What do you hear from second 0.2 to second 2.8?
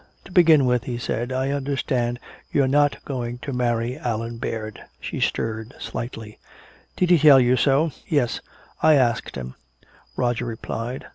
"To begin with," he said, "I understand you're